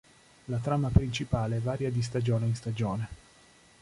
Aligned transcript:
La 0.45 0.57
trama 0.57 0.89
principale 0.89 1.59
varia 1.59 1.91
di 1.91 2.01
stagione 2.01 2.47
in 2.47 2.55
stagione. 2.55 3.07